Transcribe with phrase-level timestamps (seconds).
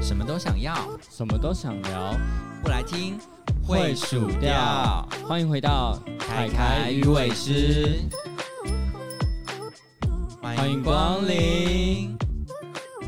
[0.00, 0.74] 什么都想要，
[1.10, 2.14] 什么都想聊，
[2.62, 3.18] 不来听
[3.64, 5.08] 会数掉。
[5.26, 8.00] 欢迎回到凯凯鱼尾师，
[10.42, 12.16] 欢迎光临。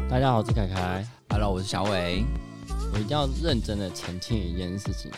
[0.09, 1.07] 大家好，我是凯凯。
[1.29, 2.25] Hello，我是小伟。
[2.93, 5.11] 我一定要认真的澄清一件事情。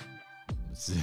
[0.74, 0.94] 是，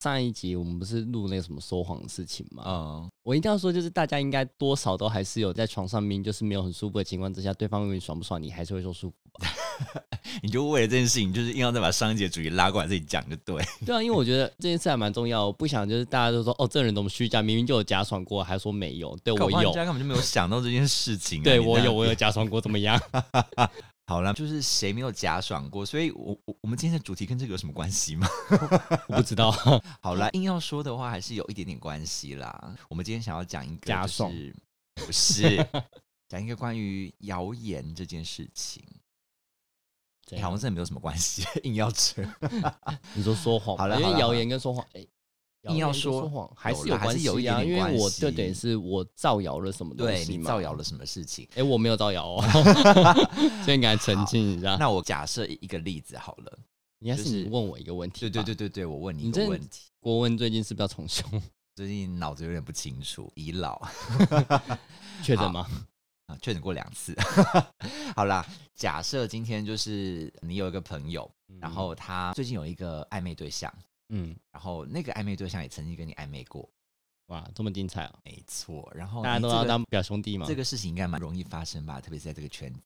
[0.00, 2.62] 上一集我们不是录那个什么说谎的事情吗？
[2.66, 9.50] 嗯，我一定要说，就是大家应该多少都还是有在床上明明就是没有很舒服的情况之下，对方问你爽不爽，你还是会说舒服吧？
[10.42, 13.60] 你就为了这件事情，就是硬要再把上一节主题拉过来自己讲，就对。
[13.84, 19.16] 对啊，因为我觉得这件事还蛮重要，我不想就是大家都说哦，这人怎么虚假，明明就有假爽过，还说没有。
[19.24, 21.44] 对我有搞不好人，家根本就没有想到这件事情、啊。
[21.44, 23.00] 对我有，我有假爽过，怎么样？
[24.08, 25.84] 好了，就是谁没有假爽过？
[25.84, 28.26] 所以我我我们今天的主题跟这个有什么关系吗？
[29.06, 29.50] 我不知道。
[30.00, 32.74] 好啦，硬要说的话，还是有一点点关系啦。
[32.88, 35.68] 我们今天想要讲一个、假爽就是，不是
[36.26, 38.82] 讲一个关于谣言这件事情，
[40.40, 42.22] 好像真的没有什么关系，硬要扯。
[43.12, 45.06] 你说说谎，好了因为谣言跟说谎，哎、
[45.64, 50.84] 硬要说说谎还是有关系有一点因为点关系我就等于是我造谣了什么东对西嘛，你造谣了。
[50.84, 51.46] 什么事情？
[51.56, 52.42] 哎、我没有造谣哦，
[53.64, 54.76] 所以你赶快澄清一下。
[54.76, 56.58] 那我假设一个例子好了。
[57.00, 59.82] 你还是就是你问我一个问题，对对对，对对，我问你一个问题。
[60.00, 61.24] 国文最近是不是要重修？
[61.76, 63.80] 最近脑子有点不清楚，已老
[65.22, 65.64] 确诊吗？
[66.26, 67.16] 啊，确诊过两次。
[68.16, 68.44] 好啦，
[68.74, 73.72] 假设今天就是你有一个朋友，然后他最近有一个暧昧对象，
[74.08, 76.68] 嗯，然后那个暧昧对象也曾经跟你暧昧过，
[77.26, 78.18] 哇，这么精彩啊！
[78.24, 78.90] 没错。
[78.94, 80.46] 然后大家都要当表兄弟嘛。
[80.46, 82.80] 这个事情应该蛮容易发生吧，特别是在这个圈子。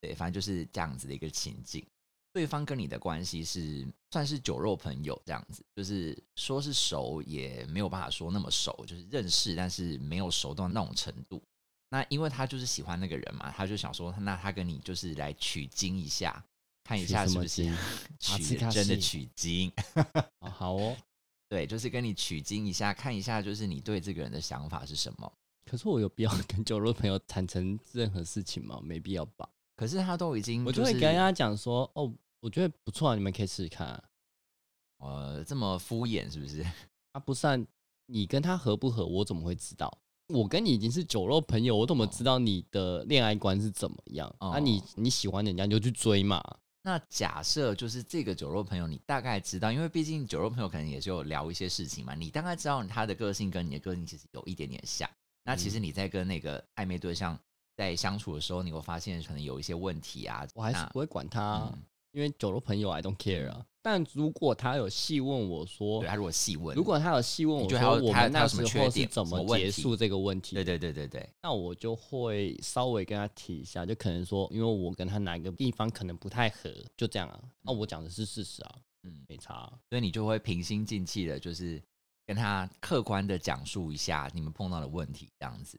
[0.00, 1.84] 对，反正就是这样子的一个情境。
[2.32, 11.40] 对方跟你的关系是算是酒肉朋友这样子，就是说是熟也没有办法说那么熟，就是认识，但是没有熟到那种程度。
[11.90, 16.44] 那因为他就是喜欢那个人嘛，他就想说，那他跟你就是来取经一下，
[16.84, 17.76] 看一取什么下是不是
[18.44, 19.72] 取真的取经。
[20.40, 20.96] 哦好哦，
[21.48, 25.32] 对，就是跟你取经一下，看一下就是你对这个人的想法是什么。
[25.64, 28.78] 可是我有必要跟酒肉朋友坦诚任何事情吗？
[28.82, 29.48] 没必要吧。
[29.74, 34.04] 可是他都已经、我就会跟他讲说，哦，我觉得不错啊，你们可以试试看啊。
[34.98, 36.64] 呃这么敷衍，是不是？
[37.12, 37.58] 啊，不是、啊，
[38.06, 39.90] 你跟他合不合，我怎么会知道？
[40.28, 44.32] 我跟你已经是酒肉朋友，我怎么知道你的恋爱观是怎么样？
[44.40, 46.42] 哦啊你，你喜欢人家你就去追嘛。
[46.86, 55.08] 那假设就是这个酒肉朋友，你大概知道，因为毕竟酒肉朋友可能也是有聊一些事情嘛，你大概知道他的个性跟你的个性其实有一点点像。
[55.44, 57.38] 那其实你在跟那个暧昧对象
[57.74, 60.46] 在相处的时候，你会发现可能有一些问题啊。
[60.54, 61.82] 我还是不会管他啊、嗯
[62.14, 63.66] 因为酒肉朋友 I don't care 啊。
[63.82, 77.38] 但如果他有细问我说对，他如果细问，如果他有细问我说我们那时候是怎么结束这个问题，对对对对对，那我就会稍微跟他提一下，就可能说，因为我跟他哪个地方可能不太合，就这样啊。
[77.60, 81.82] 那我讲的是事实啊，嗯，没差啊、所以你就会平心静气的，就是
[82.24, 85.78] 跟他客观的讲述一下你们碰到的问题，这样子。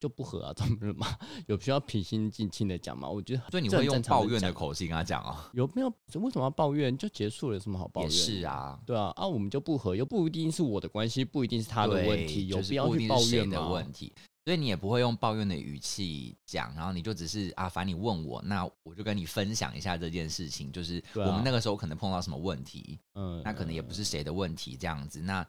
[0.00, 1.06] 就不合啊，怎么了嘛？
[1.46, 3.08] 有需要平心静气的讲吗？
[3.08, 5.50] 我觉得，所以你会用抱怨的，口气跟他讲啊。
[5.52, 5.88] 有没有？
[6.14, 6.96] 为什么要抱怨？
[6.96, 8.16] 就结束了，有什么好抱也怨？
[8.16, 13.54] 是啊，对啊，啊，我们就不合，又不一定是我的关系，不一定是他的问题，有就是必要去不一定是谁抱怨吗？
[13.56, 14.12] 的问题，
[14.44, 25.20] 所以你也不会用抱怨的语气讲，然后你就只是啊，反正你问我，那我就跟你分享一下这件事情，就是我们那个时候可能碰到什么问题，嗯，那可能也不是谁的问题，这样子。
[25.20, 25.46] 那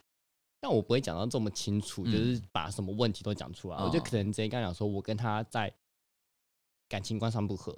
[0.62, 3.76] 但我不会讲到这么清楚，嗯就是把什么问题都讲出来。
[3.78, 5.74] 哦我就可能直接跟他讲说，我跟他在
[6.88, 7.74] 感情观上不合，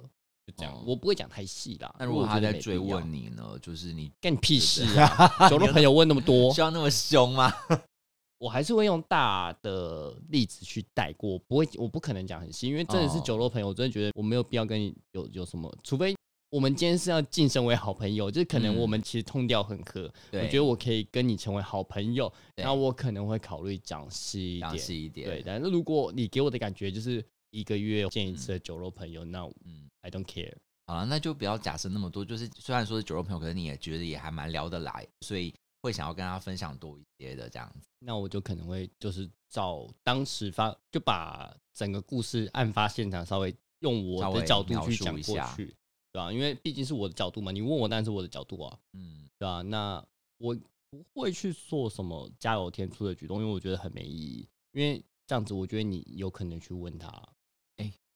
[0.46, 0.74] 就这样。
[0.74, 1.92] 哦我不会讲太细啦。
[1.98, 5.08] 那如果他在追问，你呢，就是你干你屁事啊！
[5.48, 7.50] 酒肉朋友问那么多需，要那么凶吗？
[8.38, 16.14] 我还是会用大的例子去带过，不会，我不可能讲很细，因为真的是哦酒肉朋友，我真的觉得我没有必要跟你有有什么，除非。
[16.54, 29.88] 我们今天是要晋升为好朋友，就是可能嗯我们其实痛调很合，对，我觉得我可以跟你成为好朋友，对那我可能会考虑讲细一详点，细一点，对，，但是如果你给我的感觉就是一个月见一次的酒肉朋友，那嗯。
[30.02, 30.52] I don't care。
[30.86, 32.22] 好了，那就不要假设那么多。
[32.22, 37.88] 就是虽然说是酒肉朋友，可是你也觉得也还蛮聊得来，所以会想要跟他分享多一些的这样子。
[38.00, 45.74] 那我就可能会就是找当时发，就把整个故事案发现场稍微用我的角度去讲一下过去，
[46.14, 50.00] 对吧、因为毕竟是我的角度嘛，你问我当然是我的角度啊，嗯，对吧、那
[50.38, 50.56] 我
[50.88, 54.48] 不会去做什么加油添醋的举动，因为我觉得很没意义。
[54.70, 57.10] 因为这样子，我觉得你有可能去问他，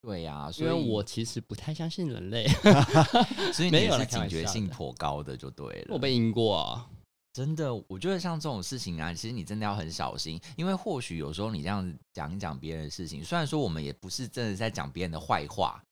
[0.00, 2.46] 对呀、因所以为我其实不太相信人类
[3.52, 5.88] 所以你没有也是警觉性颇高的，就对了。
[5.92, 6.88] 我被阴过啊。
[7.32, 15.82] 真的，我觉得像这种事情啊，其实你真的要很小心，因为或许有时候你这样子讲一讲别人的事情，虽然说我们也不是真的在讲别人的坏话，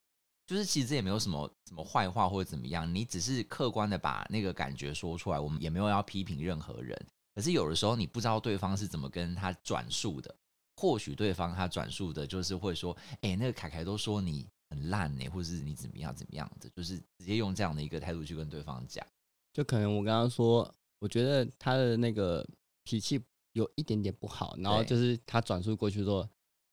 [0.47, 6.97] 就是其实也没有什么什么坏话或者怎么样，你只是客观的把那个感觉说出来，我们也没有要批评任何人。
[7.35, 10.35] 可是有的时候你不知道对方是怎么跟他转述的，
[10.77, 19.07] 或许对方他转述的就是会说，哎、那个凯凯都说你很烂呢、或者是你怎么样怎么样的，就是直接用这样的一个态度去跟对方讲。
[19.53, 22.47] 就可能我刚刚说，我觉得他的那个
[22.85, 23.21] 脾气
[23.53, 26.29] 有一点点不好，然后就是他转述过去说，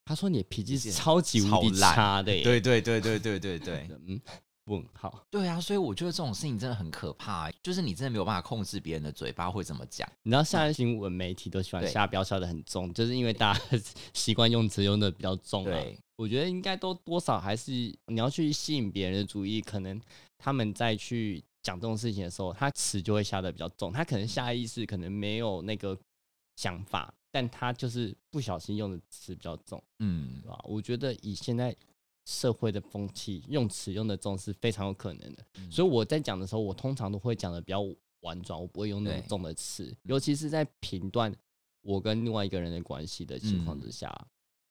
[0.06, 2.44] 他说你的脾气超级无敌差的耶。
[2.44, 3.90] 对对对对对对对。
[4.08, 4.20] 嗯，
[4.66, 5.26] 问号。
[5.30, 10.08] 对啊，所以我觉得这种事情真的很可怕、就是你真的没有办法控制别人的嘴巴会怎么讲。
[10.24, 13.62] 你知道现在新闻媒体都喜欢下标下的很重，就是因为大家
[14.14, 15.72] 习惯用词用的比较重啊。
[15.72, 20.00] 对，我觉得应该都多少还是你要去吸引别人的注意，可能
[20.38, 25.98] 他们在去讲这种事情的时候，他词就会下的比较重，他可能下意识可能没有那个
[26.56, 30.64] 想法，但他就是不小心用的词比较重，嗯对吧？
[30.66, 31.76] 我觉得以现在
[32.26, 35.44] 社会的风气，用词用的重是非常有可能的。
[35.56, 37.84] 嗯所以我在讲的时候，我通常都会讲的比较
[38.20, 41.36] 婉转，我不会用那种重的词，尤其是在评断
[41.82, 44.28] 我跟另外一个人的关系的情况之嗯下，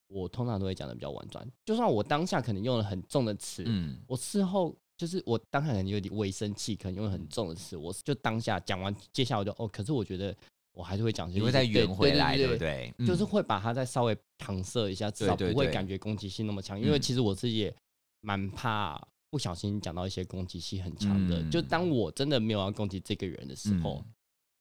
[0.07, 1.45] 我通常都会讲的比较婉转。
[1.65, 10.35] 就算我当下可能用了很重的词，嗯，我事后就是我当下可能有点微生气，可能用了很重的词，我就当下讲完，接下来我就哦，可是我觉得
[10.73, 12.59] 我还是会讲出一些，你会再对圆回来，对对不？
[12.59, 13.07] 对？
[13.07, 16.81] 就是嗯会把它再稍微搪塞一下，至少不会感觉攻击性那么强。
[16.81, 17.75] 因为嗯其实我自己也
[18.21, 21.41] 蛮怕不小心讲到一些攻击性很强的。
[21.41, 24.13] 嗯就当我真的没有要攻击这个人的时候，嗯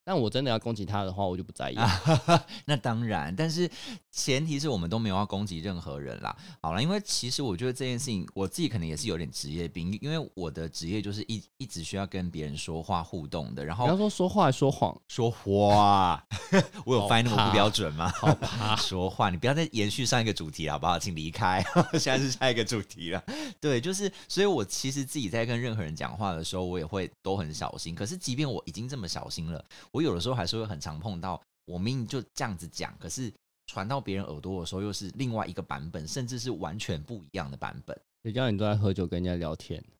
[0.03, 1.75] 但我真的要攻击他的话，我就不在意。
[1.75, 2.01] 啊，
[2.65, 3.69] 那当然，但是
[4.11, 6.35] 前提是我们都没有要攻击任何人啦。
[6.61, 16.23] 好了，因为其实我觉得这件事情，我自己可能也是有点职业病，因为我的职业就是一一直需要跟别人说话互动的，然后不要后说说话说谎，说话，
[16.85, 18.11] 我有好发音那么不标准吗？
[18.15, 18.75] 好吧。
[18.81, 20.97] 说话，你不要再延续上一个主题了，好不好？
[20.97, 21.63] 请离开，
[21.93, 23.23] 现在是下一个主题了。
[23.59, 27.93] 对，就是，所以我其实自己在跟任何人讲话的时候，我也会都很小心。
[27.93, 33.31] 可是，即便我已经这么小心了，我有的时候还是会很常碰到，我明明就这样子讲，可是
[33.67, 37.99] 传到别人耳朵的时候，又是另外一个版本，甚至是完全不一样的版本。
[38.23, 39.83] 谁叫你都在喝酒跟人家聊天？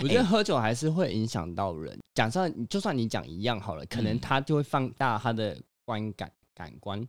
[0.00, 1.98] 我觉得喝酒还是会影响到人。
[2.14, 7.04] 假设就算你讲一样好了，可能嗯他就会放大他的观感、感官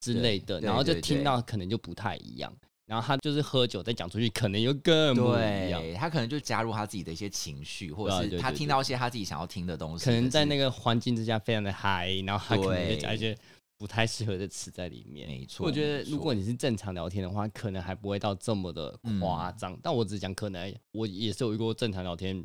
[0.00, 2.52] 之类的，然后就听到可能就不太一样。
[2.88, 5.82] 然后他就是喝酒再讲出去，可能又更不一样。
[5.82, 13.36] 对他可能就加入他自己的一些情绪，或者是他听到一些他自己想要听的东西，可能在那个个环境之下非常的嗨，然后他可能就对加一些
[13.76, 15.28] 不太适合的词在里面。
[15.28, 15.66] 没错。
[15.66, 19.78] 我觉得如果你是正常聊天的话，可能还不会到这么的夸张。
[19.82, 22.42] 但我只是讲可能，我也是有遇过正常聊天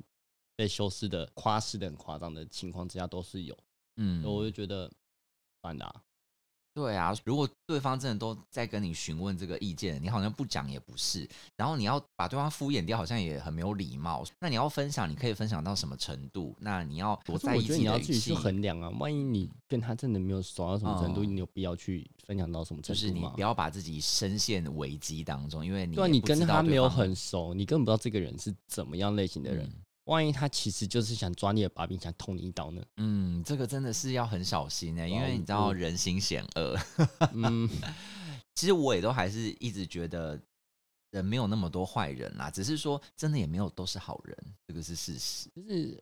[0.55, 3.57] 被修饰的、夸饰的很夸张的情况之下，都是有。
[3.95, 4.91] 嗯我就觉得，
[5.61, 6.01] 算的、啊，
[6.73, 14.25] 对啊，如果对方真的都在跟你询问这个意见，你好像不讲也不是，然后你要把对方敷衍掉，好像也很没有礼貌。
[14.39, 16.55] 那你要分享，你可以分享到什么程度？
[16.59, 18.89] 那你要我觉得你在意自己的语要自己去，衡量啊。
[18.99, 23.41] 万一你跟他真的没有熟到什么程度，嗯你有必要去分享到什么程度吗就是你不？
[23.41, 29.65] 要把自己深陷危机当中，因为你对你跟他没有很熟，你根本不知道这个人是怎么样类型的人。
[29.65, 32.83] 嗯万一他其实就是想抓你的把柄，想捅你一刀呢？
[32.97, 36.77] 嗯，这个真的是要很小心呢、因为你知道人心险恶。
[37.33, 37.69] 嗯，
[38.53, 40.37] 其实我也都还是一直觉得
[41.11, 44.37] 人没有那么多坏人啦，只是说真的也没有都是好人，
[44.67, 45.49] 这个是事实。
[45.55, 45.97] 就是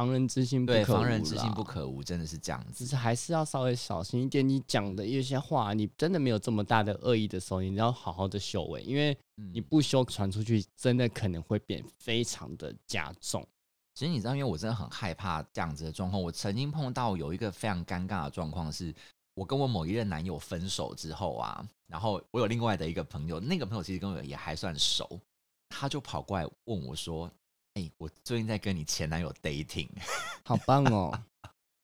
[0.00, 2.72] 防人之心不，可无防人之心不可无，真的是这样子。
[2.72, 4.48] 只是还是要稍微小心一点。
[4.48, 13.46] 你讲的一些话，你真的没有这么大的恶意的时候，你要好好的修为，因为嗯你不修传出去，真的可能会变非常的加重。
[13.94, 16.22] 其实你知道，因为我真的很害怕这样子的状况。
[16.22, 18.94] 我曾经碰到有一个非常尴尬的状况，是
[19.34, 25.20] 我跟我某一任男友分手之后啊，然后我有另外的一个朋友，那个朋友其实跟我也还算熟，
[25.68, 27.30] 他就跑过来问我说
[27.74, 29.88] ：“哎、我最近在跟你前男友 dating。
[30.44, 31.12] ”好棒哦！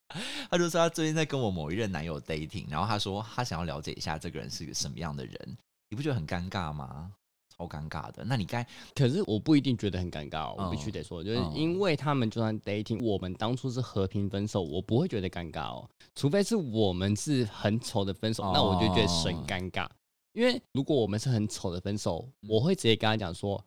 [0.51, 5.57] 他就说他最近在跟我某一任男友 dating，然后他说他想要了解一下这个人是个什么样的人，
[5.89, 7.13] 你不觉得很尴尬吗？
[7.57, 8.23] 超尴尬的。
[8.25, 19.89] 那你该可是我不一定觉得很尴尬、哦，我必须嗯得说，就是嗯因为他们就算 dating，我们当初是和平分手，我不会觉得尴尬哦，除非是我们是很丑的分手，那我就觉得很哦尴尬。
[20.35, 23.63] 因为如果我们是很丑的分手，嗯我会直接跟他讲说，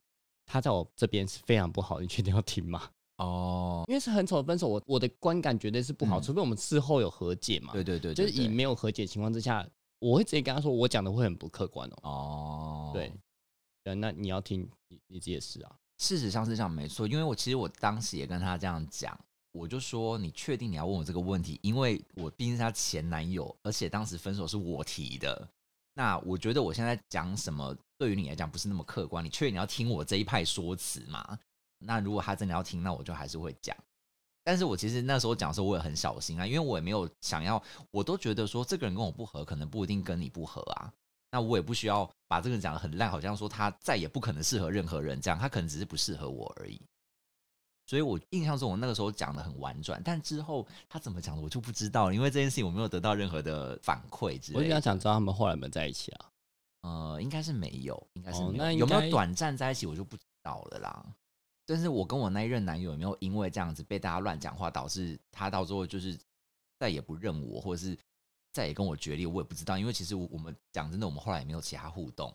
[0.52, 2.90] 他在我这边是非常不好，你确定要听吗？
[3.18, 7.72] 哦，因为是很丑的分手，我我的观感绝对是不好，嗯除非我们事后有和解嘛。
[7.74, 9.64] 对对对就是以没有和解情况之下，
[10.00, 12.00] 我会直接跟他说，我讲的会很不客观哦。
[12.02, 13.12] 哦，对，
[13.84, 15.76] 对，那你要听，你你自己也是啊。
[16.00, 19.20] 事实上是这样没错，因为我其实我当时也跟他这样讲，
[19.52, 21.60] 我就说你确定你要问我这个问题？
[21.62, 25.48] 因为我毕竟是他前男友，而且当时分手是我提的。
[26.00, 29.24] 那我觉得我现在讲什么，对于你来讲不是那么客观。
[29.24, 31.38] 你确定你要听我这一派说辞吗？
[31.78, 33.76] 那如果他真的要听，那我就还是会讲。
[34.46, 40.90] 但是我其实那时候讲的时候，我也很小心啊，因为我也没有想要，我都觉得说这个人跟我不合，可能不一定跟你不合啊。
[41.32, 46.82] 那我也不需要把这个人讲的很烂，好像说他再也不可能适合任何人这样，他可能只是不适合我而已。
[47.90, 54.60] 所以我印象中我那个时候讲的很婉转，但之后他怎么讲的我就不知道，因为这件事情我没有得到任何的反馈之类。
[54.60, 56.32] 我比较想知道他们后来有没有在一起啊？
[56.82, 61.04] 呃，应该是没有，应该是哦没有有没有短暂在一起我就不知道了啦。
[61.66, 66.16] 但是我跟我那一任男友有没有因为这样子被大家乱讲话，导致他到最后就是
[66.78, 67.98] 再也不认我，或者是
[68.54, 69.80] 再也跟我决裂，我也不知道。
[69.80, 72.32] 因为其实我我们讲真的，我们后来也没有其他互动。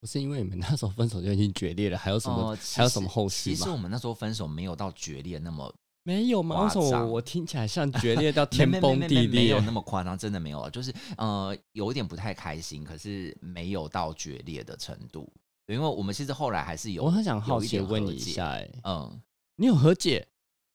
[0.00, 3.76] 不是因为你们那时候分手就已经决裂了，还有什么、呃还有什么后续其实我？
[3.76, 5.72] 们那时候分手没有到决裂那么
[6.04, 6.62] 没有吗？
[6.64, 9.60] 为什么我我听起来像 决裂到天崩地裂没没有？
[9.66, 15.30] 那么夸张，真的没有，就是呃有一点不太开心，可是没有到决裂的程度。
[15.66, 19.20] 对因为我们其实后来还是有，我很想好奇问你一下、哎，嗯，
[19.56, 20.26] 你有和解？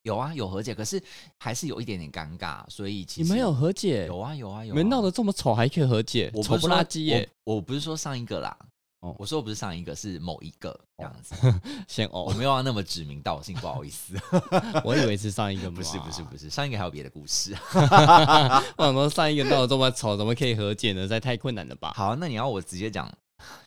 [0.03, 1.01] 有啊有和解，可是
[1.39, 4.05] 还是有一点点尴尬，所以其实你们有和解？
[4.05, 6.29] 有啊有啊有啊，你们闹得这么丑还可以和解？
[6.43, 7.27] 丑不拉几耶！
[7.45, 8.55] 我我不是说上一个啦，
[9.03, 11.35] 哦我说我不是上一个，是某一个这样子，
[11.89, 14.15] 先哦我哦，没有要那么指名道姓，不好意思，
[14.85, 17.53] 我以为是上一个，不是不是不是，上一个还有别的故事。
[17.75, 21.01] 我想说上一个闹得这么丑，怎么可以和解呢？
[21.01, 21.91] 实在太困难了吧？
[21.93, 23.11] 好，那你要我直接讲，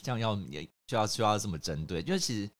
[0.00, 2.50] 这样要也就要就要这么针对，就是其实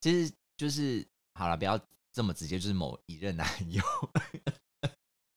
[0.00, 1.78] 其实就是好了，不要
[2.14, 3.82] 这么直接，就是某一任男友。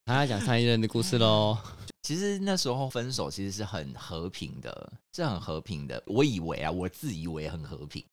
[0.06, 1.58] 他要讲上一任的故事喽。
[2.10, 6.02] 其实那时候分手其实是很和平的，是很和平的。
[6.08, 8.04] 我以为啊，我自以为很和平，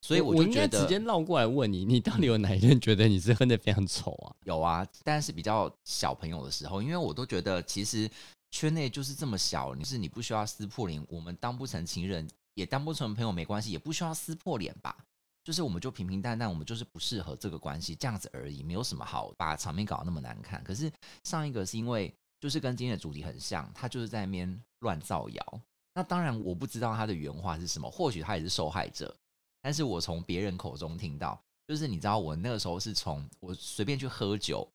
[0.00, 4.34] 所以我就觉得直接绕过来问你，你到底有哪一任觉得你是分的非常丑啊？
[4.42, 8.10] 有啊，但是比较小朋友的时候，因为我都觉得其实
[8.50, 14.96] 圈内就是这么小，你是你不需要撕破脸，我们当不成情人，也当不成朋友没关系，也不需要撕破脸吧。
[15.44, 20.60] 就是我们就平平淡淡，我们就是不适合这个关系，这样子而已，没有什么好把场面搞得那么难看。
[20.64, 20.90] 可是
[21.22, 25.60] 上一个是因为就是跟今天的主题很像，他就是在那边乱造谣。
[25.94, 29.14] 那当然我不知道他的原话是什么，或许他也是受害者，
[29.60, 34.66] 但是我从别人口中听到，就是你知道我那个时候是从我随便去喝酒，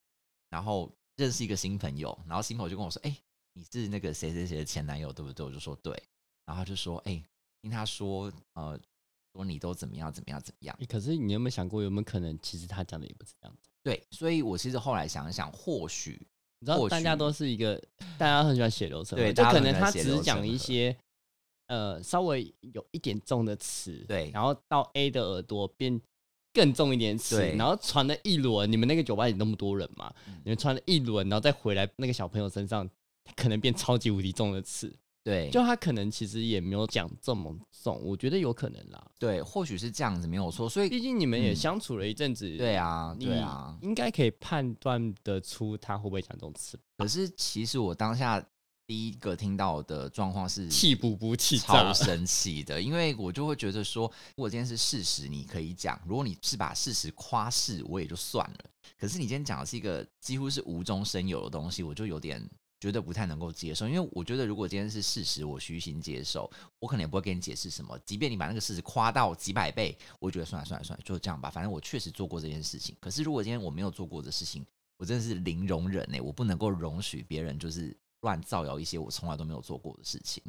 [0.49, 3.17] 然后认识一个新朋友，然后新朋友就跟我说：“哎、
[3.53, 5.93] 你是那个谁谁谁的前男友对不对？”我就说：“对。”
[6.45, 7.23] 然后他就说：“哎、
[7.61, 8.77] 听他说，呃，
[9.31, 10.75] 说你都怎么样怎么样怎么样。
[10.79, 16.27] 欸可是你有没有想过，有没有可能其实他讲的也不是这样子？”对，所以我其实后来想一想，或许
[16.63, 17.75] 你知道，大家都是一个，
[18.17, 20.95] 大家很喜欢写流程嘛，对就可能他只讲一些
[21.67, 25.99] 呃稍微有一点重的词，对然后到 A 的耳朵变
[26.53, 32.89] 更重一点词，然后传了一轮，你们那个酒吧里那么多人嘛，嗯你们传了一轮，然后再回来那个小朋友身上，
[33.35, 40.67] 可能变超级无敌重的词，对，就他可能其实也没有讲这么重，我觉得有可能啦，对，或许是这样子没有错。
[40.69, 43.77] 所以毕竟你们也嗯相处了一阵子，对啊，你对啊。
[43.81, 48.45] 应该可以判断得出他会不会讲这种词，可是其实我当下
[48.85, 51.93] 第一个听到的状况是气不不气超炸。
[51.93, 58.59] 生气的，因为我就会觉得说，如果今天是事实，你可以讲；如果你是把事实夸饰，我也就算了。
[58.99, 62.45] 可是你今天讲的是一个几乎是无中生有的东西，我就有点
[62.83, 63.87] 觉得不太能够接受。
[63.87, 67.97] 因为我觉得，如果今天是事实，我虚心接受，我可能也不会跟你解释什么。
[68.05, 71.49] 即便你把那个事实夸到几百倍，我觉得算了算了算了，就这样吧。
[71.49, 72.93] 反正我确实做过这件事情。
[72.99, 74.65] 可是如果今天我没有做过的事情，
[74.97, 80.43] 我真的是零容忍呢、我不能够容许别人就是乱造谣一些我从来都没有做过的事情。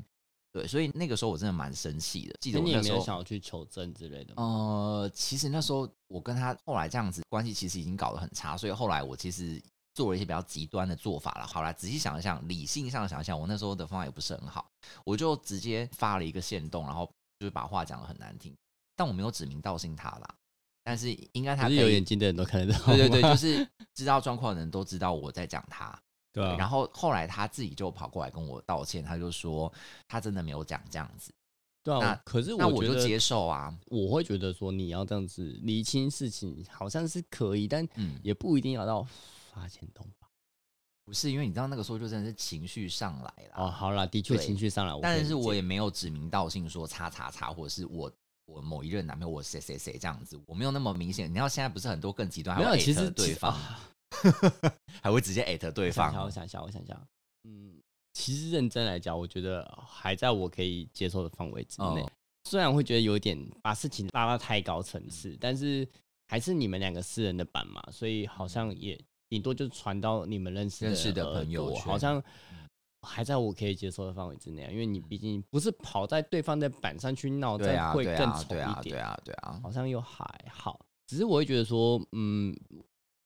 [0.53, 2.37] 对，所以那个时候我真的蛮生气的。
[2.41, 4.43] 记得那你也没我那时候，有想要去求证之类的吗？
[4.43, 9.61] 呃，其实那时候我跟他后来这样子关系其实已经搞得很差，所以后来我其实
[9.95, 11.47] 做了一些比较极端的做法了。
[11.47, 14.71] 好啦，仔细想一想，理性上想一想，我那时候的方法也不是很好，
[15.05, 17.09] 我就直接发了一个线动，然后
[17.39, 18.55] 就是把话讲的很难听，
[18.97, 20.35] 但我没有指名道姓他啦。
[20.87, 22.79] 但是应该他有眼睛的人都看得到。
[22.87, 25.99] 对对对，就是知道状况的人都知道我在讲他。
[26.31, 26.57] 对啊。
[26.59, 29.73] 然后后来他自己就跑过来跟我道歉，他就说
[30.07, 31.33] 他真的没有讲这样子，
[31.83, 33.75] 对啊那，可是那我就接受啊。
[33.87, 39.07] 我会觉得说你要这样子厘清事情，好像是可以，但嗯，也不一定要到
[39.55, 40.29] 发现动吧。
[41.05, 43.55] 不是因为你知道那个时候就真的是情绪上来了。
[43.57, 48.11] 哦，好啦，的确对情绪上来，但是我也没有指名道姓说叉叉叉，或者是我
[48.47, 51.33] 我某一任男朋友我谁谁谁这样子，我没有那么明显。
[51.33, 53.91] 你要现在不是很多更极端，还没有，会其 at 实对方、啊
[55.03, 56.31] 还会直接艾特对我想一下，方我。
[56.31, 56.99] 想一下，我想一下，
[57.43, 57.75] 嗯，
[58.15, 62.03] 其实认真来讲，我觉得还在我可以接受的范围之内。
[62.03, 62.11] 嗯
[62.47, 65.89] 虽然会觉得有点把事情拉到太高层次，但是
[66.29, 69.01] 还是你们两个私人的版嘛，所以好像也
[69.35, 72.23] 顶多就传到你们认识认识的耳朋友好像
[73.03, 74.71] 还在我可以接受的范围之内啊。
[74.71, 78.95] 因为你毕竟不是跑在对方的板上去闹，这样会对啊，更丑对啊，一点。
[78.95, 82.57] 对啊，对啊，好像又还好，只是我会觉得说，嗯，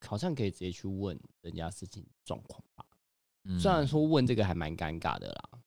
[0.06, 2.64] 好像可以直接去问人家事情状况
[3.60, 5.60] 虽然说问这个还蛮尴尬的啦，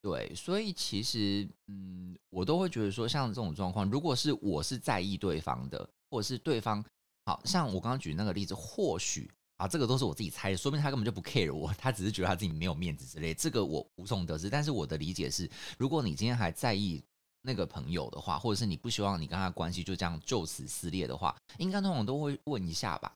[0.00, 6.84] 对，所以其实，嗯，我都会觉得说，像这种状况，如果是我是在意对方的，或者是对方，
[7.26, 14.48] 好像我刚刚举那个例子，或许啊，这个都是我自己猜的，说明他根本就不 care 我，他只是觉得他自己没有面子之类，这个我无从得知。
[14.48, 17.02] 但是我的理解是，如果你今天还在意
[17.42, 23.12] 那个朋友的话，或者是你不希望你跟他关系就这样就此撕裂的话，应该通常都会问一下吧。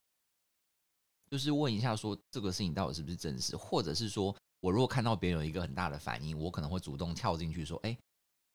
[1.29, 7.97] 就是问一下说这个事情到底是不是真实，或者是说我如果看到别人有一个很大的反应，我可能会主动跳进去说：“哎，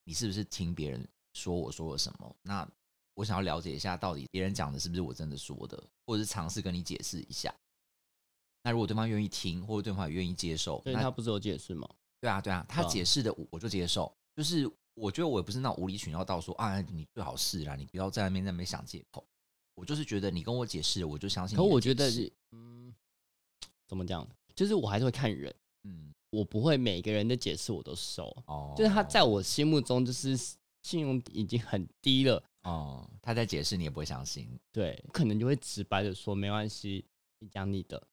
[0.04, 2.37] 你是不是听别人说我说了什么？
[2.42, 2.68] 那
[3.14, 7.52] 我想要了解一下，到底别人讲的是不是我真的说的，或者是尝试跟你解释一下。
[8.62, 11.88] 那如果对方愿意听，或者对方也愿意接受，那他不是有解释吗？
[12.21, 14.12] 对啊，对啊，他解释的我我就接受。
[14.35, 19.25] 就是我觉得我也不是那种无理取闹到说啊，你最好是啦，你不要在那边在那边想借口。
[19.75, 21.57] 我就是觉得你跟我解释，我就相信。
[21.57, 22.11] 可我觉得，
[22.50, 22.93] 嗯，
[23.87, 24.27] 怎么讲？
[24.57, 28.25] 就是我还是会看人，嗯我不会每个人的解释我都收。
[28.47, 30.37] 哦，就是他在我心目中就是
[30.83, 34.49] 信用已经很低了，哦，他在解释你也不会相信。
[34.73, 37.05] 对，可能就会直白的说没关系，
[37.38, 38.05] 你讲你的，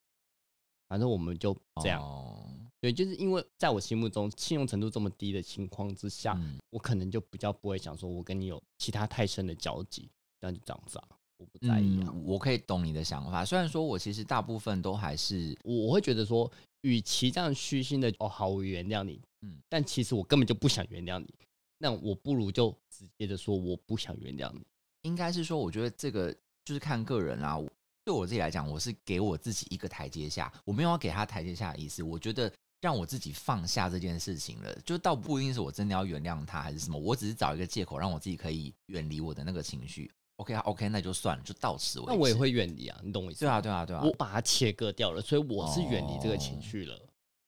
[0.88, 2.02] 反正我们就这样。
[2.02, 2.50] 哦
[2.82, 10.08] 对，就是因为在我心目中信用程度这么低的情况之下，嗯我可能就比较不会想说我跟你有其他太深的交集，
[10.40, 12.12] 这样就这样子啊，我不在意啊。
[12.14, 13.44] 嗯我可以懂你的想法。
[13.44, 16.52] 虽然说我其实大部分都还是我我会觉得说，
[16.82, 21.34] 与其这样虚心的哦，好，我原谅你，嗯嗯，但其实我根本就不想原谅你，
[21.80, 24.62] 那我不如就直接的说我不想原谅你。
[25.02, 26.32] 应该是说，我觉得这个
[26.64, 27.58] 就是看个人啦。
[27.58, 27.68] 我
[28.06, 32.04] 对我自己来讲，我是给我自己一个台阶下，我没有要给他台阶下的意思。
[32.04, 40.12] 我觉得让我自己放下这件事情了，就倒不一定是我真的要原谅他还是什么，我只是找一个借口让我自己可以远离我的那个情绪。
[40.36, 42.12] OK 啊，OK，那就算了，就到此为止。
[42.12, 43.60] 那我也会远离啊，你懂我意思吗？
[43.60, 44.12] 对啊，对啊，对啊。
[44.12, 47.02] 我把它切割掉了，所以我是远离这个情哦绪了。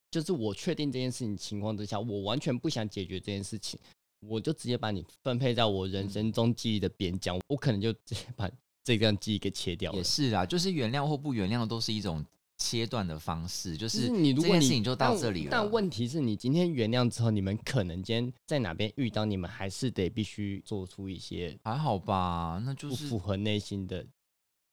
[0.09, 3.79] 就是我确定这件事情情况之下，我完全不想解决这件事情，
[4.21, 8.49] 我就直接把你分配在我人生中记忆的边疆，我可能就直接把
[8.87, 10.03] 这段记忆给切掉了也。
[10.03, 12.25] 是啊，就是原谅或不原谅都是一种
[12.57, 15.49] 切断的方式，就就是是你如这果你件事情就到但这里了。
[15.51, 24.05] 但问题是你今天原谅之后，你们可能今天在哪边遇到，你们还是得必须做出一些还好吧，那就是不符合内心的。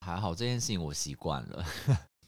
[0.01, 1.67] 还好这件事情我习惯了。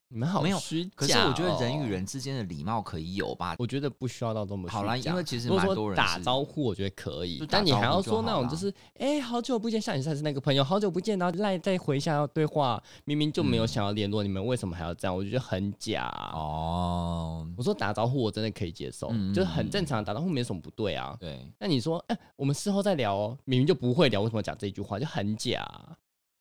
[0.08, 0.94] 你们好没有虚假、哦。
[0.94, 3.56] 可是我觉得人与人，之间的礼貌可以有吧？
[3.58, 15.16] 我觉得不需要到这么好啦，虚假因为其实如果说蛮多人打招呼，我觉得可以但你还要说那种就是，哎、好久不见，像你上次那个朋友，好久不见，然后赖再回一下要对话，明明就没有嗯想要联络，你们为什么还要这样？
[15.16, 16.06] 我觉得很假。
[16.32, 21.16] 哦，我说打招呼，我真的可以接受，嗯就是很正常，打招呼没什么不对啊。
[21.18, 25.66] 对，那你说，哎、我们事后再聊哦，明明就不会聊，为什么讲这句话，就很假。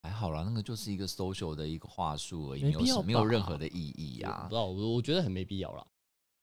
[0.05, 4.55] 还好啦，那个就是一个 social 的一个话术而已，没有没有任何的意义啊我不知。
[4.55, 5.83] 道，我我觉得很没必要啦。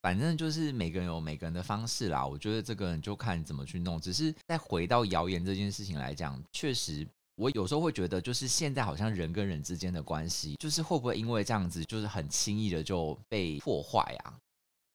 [0.00, 4.00] 反正就是每个人有每个人的方式啦，我觉得这个人就看你怎么去弄。
[4.00, 7.06] 只是再回到谣言这件事情来讲，确实。
[7.36, 14.36] 我有时候会觉得，就是现在好像人跟人之间的关系，就是会不会因为这样子，就是很轻易的就被破坏啊？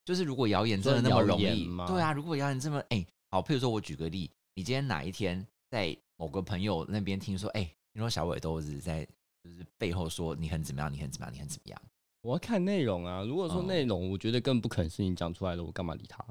[0.05, 9.03] 就是如果谣言真的那么容易吗对啊，如果谣言这么哎、好，譬如说我举个例，你今天哪一天在某个朋友那边听说，哎、你说小伟都是在
[9.43, 11.81] 就是背后说你很怎么样，你很怎么样，你很怎么样？
[12.21, 13.23] 我要看内容啊。
[13.23, 16.23] 如果说哦内容，我觉得更不可能是你讲出来的，我干嘛理他？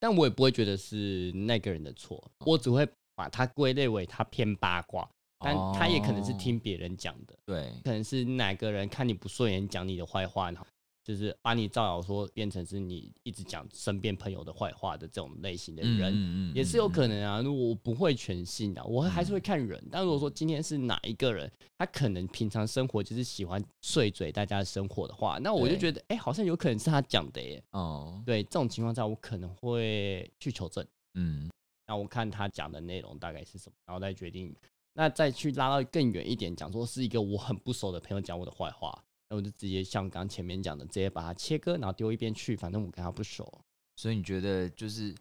[0.00, 2.84] 但我也不会觉得是那个人的错，我只会
[3.14, 5.08] 把它归类为他偏八卦，
[5.38, 10.66] 但他也可能是哦听别人讲的，对，可能是哪个人看你不顺眼讲你的坏话，然后
[11.04, 16.12] 就是把你造谣说变成是你一直讲身边朋友的坏话的这种类型的人。
[16.16, 17.22] 嗯也是有可能。
[17.22, 19.80] 啊，如果我不会全信啊，我还是会看人。
[19.92, 27.62] 但如果说今天是哪一个人，他可能平常生活就是喜欢碎嘴大家的生活的话，那我就觉得，哎、好像有可能是他讲的耶。
[27.72, 31.50] 哦，对，这种情况下，我可能会去求证，嗯，
[31.86, 34.54] 那我看他讲的内容大概是什么，然后再决定，
[34.94, 43.52] 那再去拉到更远一点，讲说是一个我很不熟的朋友讲我的坏话，那我就直接像刚前面讲的，直接把它切割，然后丢一边去，反正我跟他不熟。
[43.96, 45.12] 所以你觉得就是，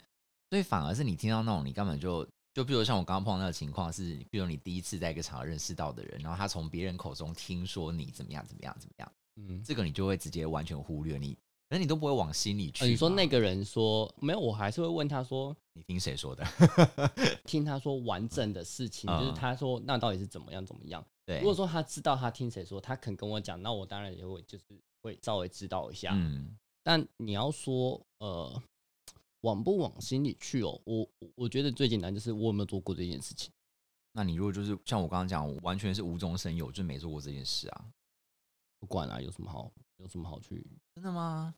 [0.51, 11.33] 所以反而是你听到那种你根本就就比如像我刚刚碰到那个情况是，比如你第一次在一个场合认识到的人，然后他从别人口中听说你怎么样怎么样怎么样，嗯，这个你就会直接完全忽略你，
[11.69, 16.45] 可能你都不会往心里去、呃你说那个人说没有，我还是会问他说，你听谁说的？
[17.45, 21.03] 听他说完整的事情，嗯 就是他说那到底是怎么样怎么样。
[21.25, 24.63] 对，如果说他知道他听谁说，他肯跟我讲，那我当然也会就是
[25.01, 26.11] 会稍微知道一下。
[26.13, 28.61] 嗯，但你要说呃
[29.41, 33.51] 往不往心里去哦，我我我觉得最简单就是我有没有做过这件事情。
[34.11, 37.85] 那你如果就是像我刚刚讲，我完全是无中生有，就没做过这件事啊，
[38.79, 40.65] 不管啊，有什么好有什么好去？
[40.93, 41.55] 真的吗？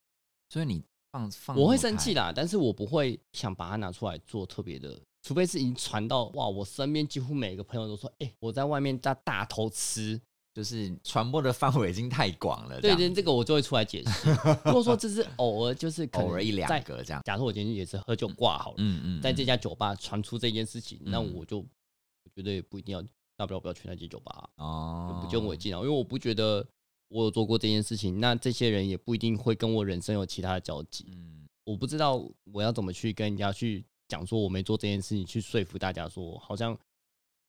[0.47, 10.21] 所以你放放，我会生气，啦，但是我不会想把它拿出来做特别的，除非是已经传到哇，我身边几乎每个朋友都说，哎、我在外面大大偷吃，
[10.53, 12.79] 就是传播的范围已经太广了。
[12.79, 14.29] 对对，这个我就会出来解释。
[14.65, 23.01] 如果说这是偶尔，就是偶尔一两在个这样，假设我今天也是喝酒挂好了，嗯嗯，在这嗯家酒吧传出这件事情，那嗯我就我觉得也不一定要，
[23.35, 26.63] 大不了不要去那间酒吧啊、哦，不见为净啊，因为我不觉得
[27.07, 31.07] 我有做过这件事情，那这些人也不一定会跟我人生有其他的交集。
[31.09, 36.77] 嗯，我不知道我要怎么去跟人家去讲说我没做这件事情，去说服大家说好像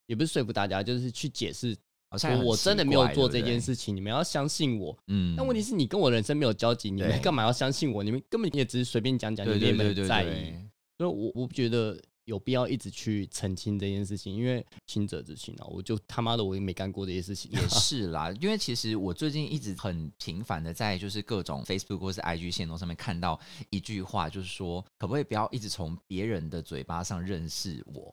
[0.06, 1.76] 也不是说服大家，就是去解释
[2.10, 4.96] 好像也很说我真的没有做这件事情，你们要相信我。
[5.08, 8.02] 嗯，但问题是你跟我人生没有交集，你们干嘛要相信我？
[8.02, 10.54] 你们根本也只是随便讲讲，你们也没有在意。
[10.96, 17.50] 所以我我不觉得有必要一直去澄清这件事情，因为清者自清啊，我就他妈的我也没干过这些事情。
[17.52, 28.12] 也是啦，因为其实我最近一直很频繁的在就是各种 Facebook 或是 IG 线动上面看到一句话，就是说可不可以不要一直从别人的嘴巴上认识我，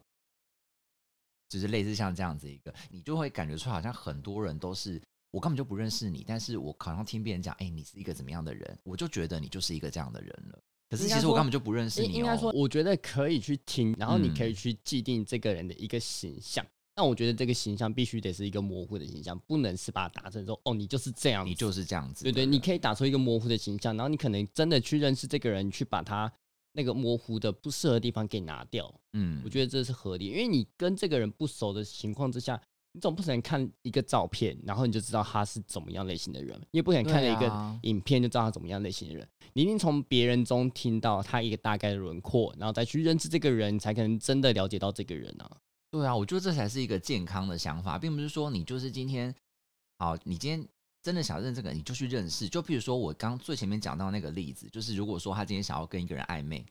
[1.50, 10.60] 就是类似像这样子一个，你就会感觉出好像很多人都是我根本就不认识你，但是我好像听别人讲，哎、你是一个怎么样的人，我就觉得你就是一个这样的人了。
[10.94, 16.64] 可是其实我根本就不认识你、哦，应应该说，我觉得可以去听，然后你可以嗯去既定这个人的一个形象。
[16.96, 26.32] 但我觉得这个形象必须得是一个模糊的形象，不能是把它打成说哦，你就是这样，你就是这样子的对对，你可以打出一个模糊的形象，然后你可能真的去认识这个人，去把他
[26.74, 28.94] 那个模糊的不适合的地方给拿掉。
[29.14, 32.62] 嗯，我觉得这是合理，因为你跟这个人不熟的情况之下，
[32.94, 39.28] 你总不可能看一个照片，然后你就知道他是怎么样类型的人，你也不可能看了一个影片就知道他怎么样类型的人。
[39.54, 45.50] 你一定从别人中听到他一个大概的轮廓，然后再去认识这个人，才可能真的了解到这个人啊。
[45.92, 49.34] 对啊，我觉得这才是一个健康的想法，并不是说你就是今天，
[49.98, 50.68] 好，你今天
[51.02, 52.48] 真的想认识这个人，你就去认识。
[52.48, 56.64] 就比如说我刚最前面讲到那个例子，就是如果说他今天想要跟一个人暧昧，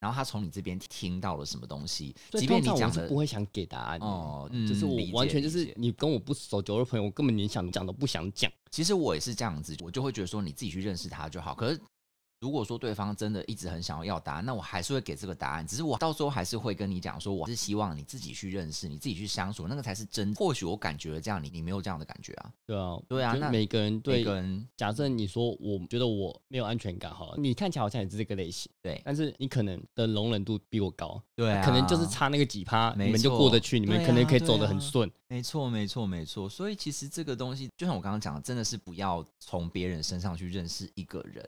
[0.00, 8.50] 然后他从你这边听到了什么东西，即便你讲的不会想给答案的哦就是我完全就是你跟我不熟酒肉朋友，我根本连想讲都不想讲。
[8.70, 11.54] 其实我也是这样子，我就会觉得说你自己去认识他就好。
[11.54, 11.80] 可是
[12.40, 15.66] 如果说对方真的一直很想要要答案，那我还是会给这个答案。
[15.66, 20.32] 只是我到时候还是会跟你讲说，我是希望你自己去认识，你自己去相处，那个才是真。
[20.34, 22.52] 或许我感觉这样，你你没有这样的感觉啊？
[22.64, 35.10] 对啊，对啊那每个人每对个人假设你说我觉得我没有安全感，好了，你看起来好像也是这个类型，对但是你可能的容忍度比我高，对啊，可能就是差那个几趴，你们就过得去，你们可能可以走得很顺。
[35.26, 36.48] 没错，没错，没错。
[36.48, 41.46] 所以其实这个东西，就像我刚刚讲的，真的是不要从别人身上去认识一个人。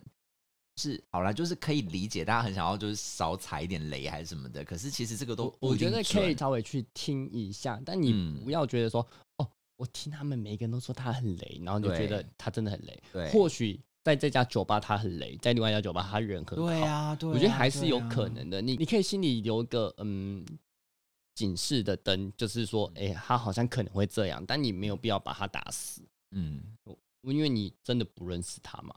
[0.81, 4.65] 是好啦，就是可以理解，大家很想要就是少踩一点雷还是什么的。
[4.65, 13.03] 可是其实这个都我觉得可以稍微去听一下，但你嗯不要觉得说，哦，我听他们每个人都说他很雷，然后你就觉得他真的很雷。
[13.13, 16.67] 对，或许在这家酒吧他很雷，在另外一家酒吧他人很好。
[16.67, 18.63] 对啊，对啊，我觉得还是有可能的。
[18.63, 20.43] 你你可以心里留一个嗯
[21.35, 26.63] 警示的灯，就是说，哎、他好像可能会这样，但你没有必要把他打死，嗯，
[27.23, 28.95] 因为你真的不认识他嘛。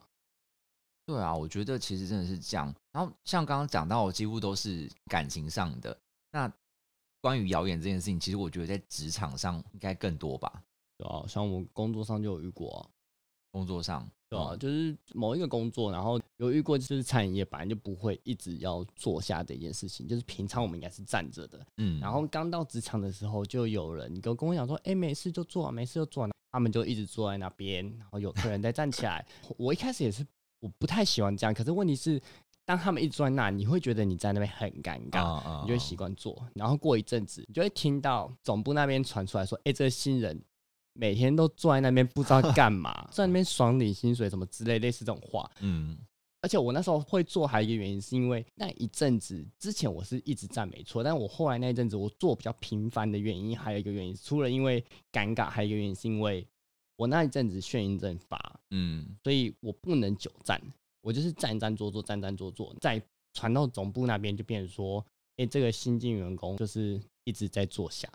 [1.05, 2.73] 对啊，我觉得其实真的是这样。
[2.91, 5.97] 然后像刚刚讲到，几乎都是感情上的。
[6.31, 6.51] 那
[7.21, 10.63] 关于谣言这件事情，其实我觉得在职场上应该更多吧，
[10.97, 12.79] 对啊，像我工作上就有遇过、啊，
[13.51, 29.25] 工作上，对啊，嗯就是某一个工作，然后有遇过，就是餐饮业本来就不会一直要坐下的一件事情，就是平常我们应该是站着的，嗯，然后刚到职场的时候，就有人跟跟我讲说，哎、没事就坐、啊，没事就坐、啊，他们就一直坐在那边，然后有客人再站起来。
[29.57, 30.25] 我一开始也是
[30.63, 32.21] 我不太喜欢这样，可是问题是，
[32.63, 35.21] 当他们一直坐在那，你会觉得你在那边很尴尬。
[35.26, 40.41] 啊你就会习惯坐，然后过一阵子，你就会听到总部那边传出来说：“哎、这个新人
[40.93, 45.52] 每天都坐在那边，不知道 干嘛，在那边爽领薪水什么之类，类似这种话。
[45.60, 45.97] 嗯
[46.41, 56.45] 而且我那时候会做，还有一个原因是因为那一阵子之前我是一直站没错，但我后来那一阵子我做比较频繁的原因，还有一个原因，除了因为尴尬，还有一个原因是因为
[57.03, 60.61] 我那一阵子眩晕症发，嗯所以我不能久站，
[61.01, 63.01] 我就是站站坐坐，站站坐坐，再
[63.33, 68.07] 传到总部那边就变成说，哎、这个新进员工就是一直在坐下，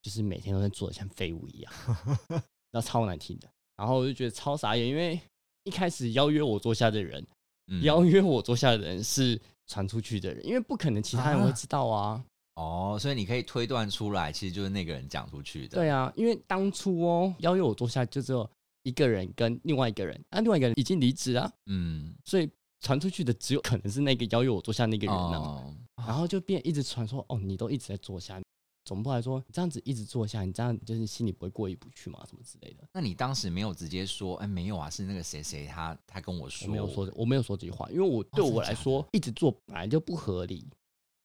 [0.00, 1.72] 就是每天都在坐的像废物一样，
[2.72, 3.48] 那超难听的。
[3.76, 5.20] 然后我就觉得超傻眼，因为
[5.64, 7.22] 一开始邀约我坐下的人，
[7.66, 12.24] 嗯邀约我坐下的人是传出去的人，因为不可能其他人会啊知道啊。
[12.54, 15.76] 哦，所以你可以推断出来，其实就是那个人讲出去的。
[15.76, 18.48] 对啊，因为当初哦邀约我坐下就只有
[18.82, 25.74] 一个人跟另外一个人，啊，另外一个人已经离职啊，嗯，所以传出去的只有可能是那个邀约我坐下那个人啊，哦，
[26.06, 28.40] 然后就变一直传说，哦，你都一直在坐下，
[28.84, 32.84] 总部来说你这样子一直坐下，你这样就是心里不会过意不去嘛，什么之类的。
[32.92, 40.66] 那你当时没有直接说，哎，没有啊，是那个谁谁他他跟我说，我没有说，我没有说这句话，因为我对我来说，一直做本来就不合理，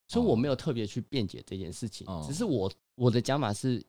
[0.08, 2.06] 所以我没哦有特别去辩解这件事情。
[2.08, 3.84] 哦只是我我的讲法是，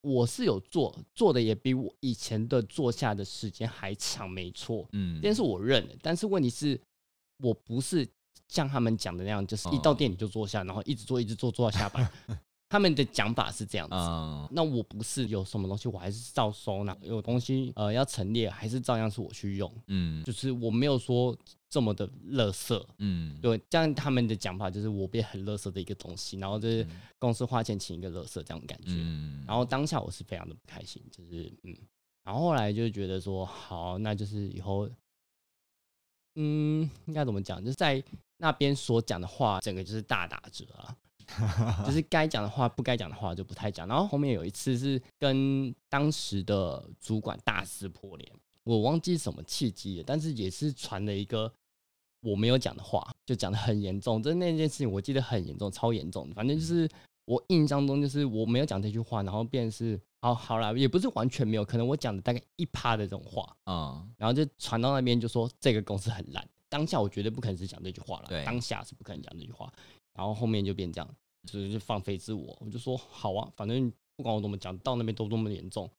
[0.00, 5.94] 我是有做，做的也比我以前的做下的时间还长，没错，嗯，这件事我认了。
[6.02, 6.80] 但是问题是，
[7.38, 8.06] 我不是
[8.48, 12.10] 像他们讲的那样，就是一到哦店里就坐下，然后一直坐，一直坐坐到下班。
[12.68, 13.94] 他们的讲法是这样子。
[13.94, 16.96] 嗯，那我不是有什么东西，我还是照收纳。
[17.00, 19.72] 有东西呃要陈列，还是照样是我去用。
[19.86, 20.24] 嗯。
[20.24, 21.36] 就是我没有说
[21.68, 27.00] 这么的垃圾，嗯，对，这样他们的讲法就是我变很垃圾的一个东西，然后就是嗯。
[27.18, 31.74] 公司花钱请一个垃圾这样的感觉，嗯，然后当下我是非常的不开心，就是嗯，
[32.22, 34.88] 然后后来就觉得说好，那就是以后，
[36.34, 38.02] 嗯，应该怎么讲，就是在
[38.36, 40.94] 那边所讲的话，整个就是大打折啊，
[41.84, 48.32] 就是该讲的话不该讲的话就不太讲，然后后面有一次是跟当时的主管大撕破脸。
[48.64, 51.52] 我忘记什么契机了，但是也是传了一个
[52.20, 54.20] 我没有讲的话，就讲的很严重。
[54.20, 56.34] 就是那件事情，我记得很严重，超严重的。
[56.34, 56.88] 反正就是
[57.26, 66.44] 我印象中，就是我没有讲这句话，然后便是好好啦，也不是完全没有，可能我讲的大概一趴的这种话，嗯然后就传到那边就说这个公司很烂。
[66.68, 69.72] 当下我绝对不可能是讲这句话了，当下是不可能讲这句话。
[70.16, 71.08] 然后后面就变这样，
[71.46, 75.90] 就是就放飞自我，我就说好啊，反正不管我怎么讲，到那边都多么严重，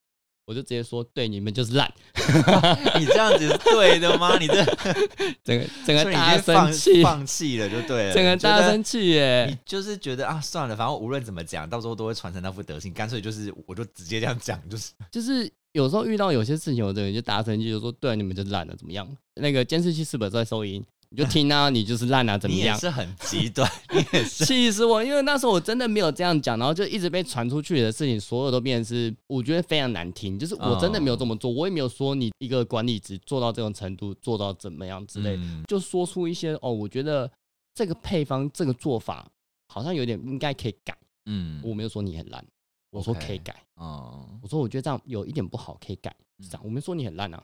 [0.46, 1.94] 我就直接说对你们就是烂。
[3.00, 4.38] 你这样子是对的吗？
[4.40, 4.66] 你这
[5.44, 9.58] 整个整个大生气，放弃了就对了，整个大生气耶你！
[9.66, 19.08] 就是觉得啊，算了，反正无论怎么讲，到时候都会传成那副德行，干脆就是我就直接这样讲，就是就是有时候遇到有些事情，有的人就大生气，就说对、啊、你们就烂了，怎么样？
[19.36, 20.84] 那个监视器是不是在收音？
[21.10, 22.66] 你就听啊，你就是烂啊，怎么样？
[22.66, 25.04] 你也是很极端，你也是 气死我！
[25.04, 30.38] 因为那时候我真的没有这样讲，然后就一直被传出去的事情，所有都变成是我觉得非常难听。
[30.38, 37.32] 就是我真的没有这么做，我也没有说你一个管理职做到这种程度，做到怎么样之类，嗯就说出一些哦，我觉得
[37.74, 39.26] 这个配方这个做法
[39.68, 40.98] 好像有点应该可以改。
[41.26, 42.46] 嗯我没有说你很烂，
[42.90, 43.56] 我说可以改。
[43.76, 46.14] 哦，我说我觉得这样有一点不好，可以改。
[46.40, 47.42] 是这样，嗯我没说你很烂啊，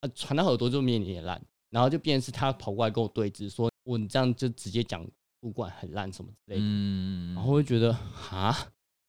[0.00, 1.40] 啊，传到耳朵就面你很烂，
[1.72, 5.04] 然后就变成是他跑过来跟我对峙，说我你这样就直接讲
[5.40, 7.92] 不管很烂什么之类的，嗯然后我就觉得
[8.30, 8.54] 啊，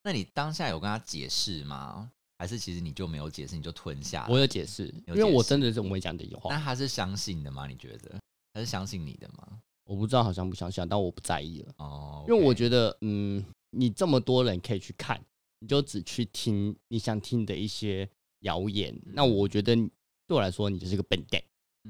[0.02, 2.10] 那你当下有跟他解释吗？
[2.38, 4.26] 还是其实你就没有解释，你就吞下？
[4.28, 7.66] 我有解释，因为我真的是没讲这句话，那他是相信的吗？
[7.68, 8.18] 你觉得
[8.52, 9.60] 他是相信你的吗？
[9.84, 15.22] 我不知道好像不相信，但我不在意了，哦，因为我觉得，嗯，你这么多人可以去看，
[15.60, 18.08] 你就只去听你想听的一些
[18.40, 19.76] 谣言，那嗯我觉得
[20.26, 21.40] 对我来说，你就是个笨蛋。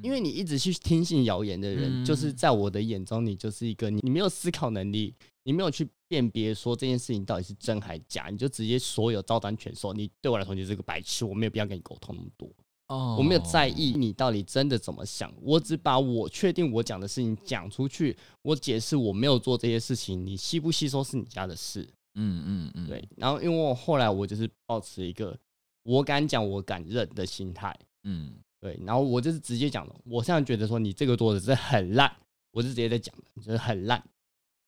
[0.02, 9.92] 因为你一直去听信谣言的人，嗯就是在我的眼中，你就是一个你你没有思考能力，你没有去辨别说这件事情到底是真还假，你就直接所有照单全收。
[9.92, 12.48] 你对我来说你就是个白痴，我没有必要跟你沟通那么多，
[12.88, 21.88] 哦我没有在意你到底真的怎么想，我只把我确定我讲的事情讲出去，我解释我没有做这些事情，你吸不吸收是你家的事。
[22.16, 25.36] 嗯嗯嗯，对，然后因为我后来我就是保持一个
[25.82, 27.76] 我敢讲我敢认的心态。
[28.04, 32.10] 嗯对，然后我就是直接讲了，我现在觉得说你这个桌子是很烂，
[32.50, 34.02] 我是直接在讲的，就是很烂。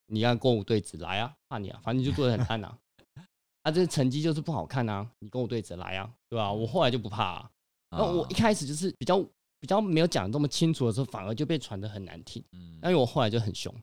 [0.08, 2.76] 你要跟我对峙来啊，怕你啊，反正就做的很烂啊，
[3.64, 7.50] 啊，这成绩就是不好看啊，你跟我对峙来啊，对吧、我后来就不怕啊。
[7.88, 9.18] 然后我一开始就是比较
[9.58, 13.74] 比较没有讲的这么清楚的时候，反而就被传的很难听，嗯因为我后来就很凶，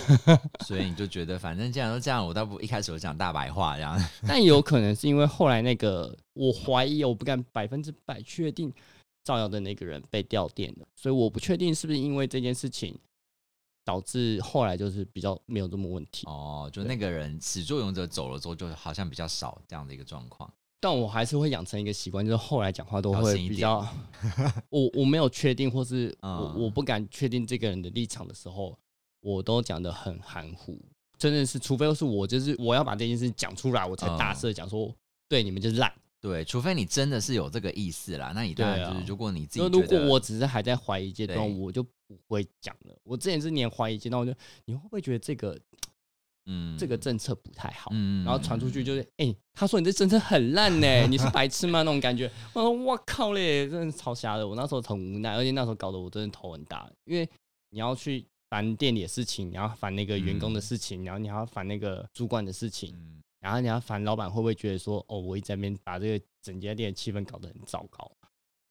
[0.66, 3.98] 所以你就觉得反正既然都这样，我倒不一开始我讲大白话这样。
[4.28, 8.70] 但也有可能是因为后来那个我怀疑，我不敢百分之百确定
[9.24, 12.98] 造谣的那个人被调电了，所以我不确定是不是因为这件事情
[13.84, 16.26] 导致后来就是比较没有这么问题。
[16.26, 20.52] 哦，就那个人始作俑者走了之后，就好像比较少这样的一个状况。
[20.80, 23.86] 但我还是会养成一个习惯，就是后来讲话都会比较，
[24.68, 28.76] 我我没有确定，或是我嗯我不敢确定这个人的立场的时候，
[29.20, 30.76] 我都讲的很含糊。
[31.16, 34.92] 真的是，除非是我就是我要把这件事讲出来，我才大嗯声讲说，
[35.28, 35.92] 对你们就是烂。
[36.22, 42.96] 对，除非你真的是有这个意思啦，那你当然就是，如果你自己如果我只是还在怀疑阶段，对我就不会讲了。
[43.02, 44.32] 我之前是连怀疑阶段，我就
[44.64, 45.58] 你会不会觉得这个
[46.46, 47.90] 嗯这个政策不太好？
[47.92, 51.80] 嗯然后传出去就是，哎、他说你这政策很烂呢，你是白痴吗？
[51.82, 54.46] 那种感觉，我说我靠嘞，真的是超瞎的。
[54.46, 57.28] 我那时候很无奈，而且那时候搞得我真的头很大，因为
[57.70, 68.10] 你要去烦店里的事情，你要烦那个员工的事情，然后你还要烦那个主管的事情，嗯然后你要烦老板会不会觉得说，哦，我一直在那边把这个整家店的气氛搞得很糟糕。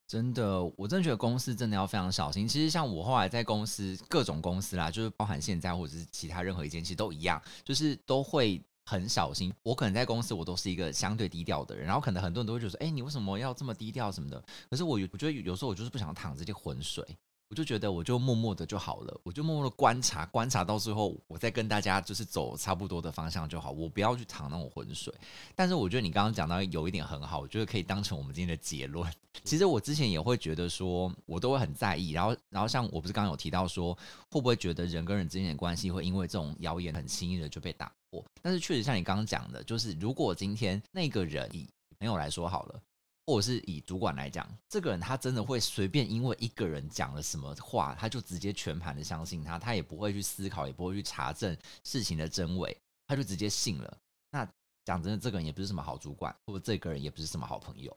[0.08, 2.48] 真的，我真的觉得公司真的要非常小心。
[2.48, 9.52] 其实像我后来在公司各种公司啦，就是包含现在或者是其他任何一间，其实都一样，就是都会很小心。
[9.62, 14.42] 我可能在公司我都是一个相对低调的人，然后可能很多人都会觉得说，哎，你为什么要这么低调什么的？
[14.70, 17.04] 可是我我觉得有时候我就是不想淌这些浑水。
[17.52, 25.12] 我就觉得我就默默的就好了，我就默默的观察，观察到最后，我再跟大家就是走差不多的方向就好，我不要去淌那种浑水。
[25.54, 29.06] 但是我觉得你刚刚讲到有一点很好，我觉得可以当成我们今天的结论。
[29.44, 33.92] 其实我之前也会觉得说，我都会很在意，然后然后像我不是刚刚有提到说，
[34.30, 38.24] 会不会觉得人跟人之间的关系会因为这种谣言很轻易的就被打破？
[38.40, 42.80] 但是确实像你刚刚讲的，就是如果今天那个人以朋友来说好了。
[43.24, 53.98] 或者是以主管来讲，这个人他真的会随便因为一个人讲了什么话，他就直接全盘的相信他，他也不会去思考，也不会去查证事情的真伪，他就直接信了。
[54.30, 54.48] 那
[54.84, 57.96] 讲真的，这个人也不是什么好主管，或者这个人也不是什么好朋友。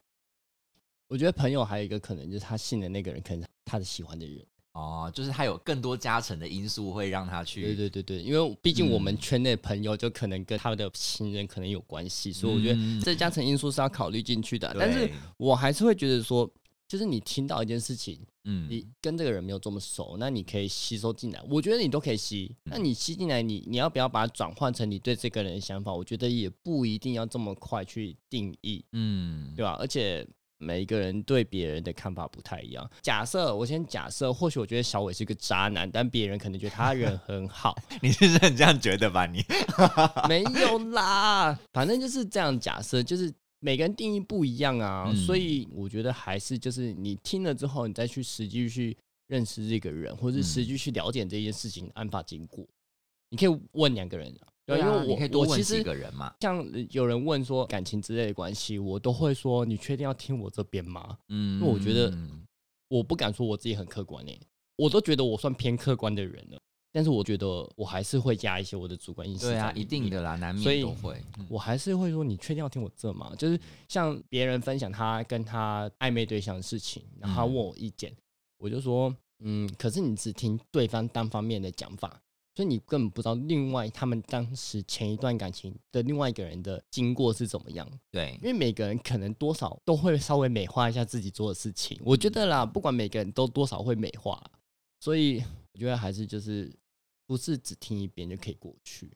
[1.07, 4.45] 我觉得朋友还有一个可能就是他信的那个人，可能他的喜欢的人。
[4.75, 7.61] 哦，就是他有更多加成的因素会让他去。
[7.61, 14.75] 对对对对，因为毕竟我们圈内朋友就可能跟他的亲人可能有关系，所以我觉得这加成因素是要考虑进去的。
[14.77, 16.45] 但是我还是会觉得说，
[16.89, 22.53] 就是你听到一件事情，嗯，你跟这个人没有这么熟，那你可以吸收进来，我觉得你都可以吸。
[22.65, 25.93] 那你吸进来，你你要不要把它转换成你对这个人的想法？
[25.93, 29.77] 我觉得也不一定要这么快去定义，嗯，对吧？
[29.79, 30.27] 而且。
[30.57, 32.89] 每一个人对别人的看法不太一样。
[33.01, 37.75] 假设我先假设，或许我觉得小伟是个渣男，但别人可能觉得他人很好。
[38.01, 39.25] 你是这样觉得吧？
[39.25, 39.43] 你
[40.29, 45.13] 没有啦，反正就是这样假设，就是每个人定义不一样啊。
[45.13, 52.65] 所以我觉得还是就是你听了之后，你再去实际去认识这个人，或者是实际去了解这件事情案发经过。
[53.29, 54.33] 你可以问两个人。
[54.65, 55.83] 对，因为我我其实
[56.39, 61.17] 像有人问说感情之类的关系，我都会说你确定要听我这边吗？
[61.29, 62.11] 嗯，因为我觉得
[62.87, 64.39] 我不敢说我自己很客观诶，
[64.77, 66.59] 我都觉得我算偏客观的人了，
[66.91, 69.45] 但是我觉得我还是会加一些我的主观意识。
[69.45, 71.21] 对啊，一定的啦，难免都会。
[71.47, 73.33] 我还是会说你确定要听我这吗？
[73.37, 78.11] 就是像别人分享他跟他暧昧对象的事情，然后问我意见，
[78.57, 82.19] 我就说嗯，可是你只听对方单方面的讲法。
[82.55, 87.85] 所以你根本不知道另外他们当时前一段感情的另外一个人的经过是怎么样。
[88.09, 91.99] 对，因为每个人可能多少都会稍微美化一下自己做的事情。
[92.05, 94.41] 我觉得啦，不管每个人都多少会美化，
[95.01, 96.73] 所以我觉得还是就是
[97.27, 99.11] 不是只听一遍就可以过去，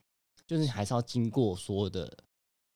[0.46, 2.18] 就是还是要经过所有的，